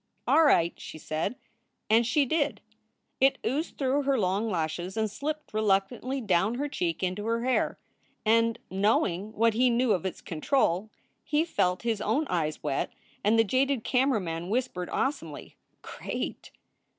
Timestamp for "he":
9.53-9.69, 11.23-11.45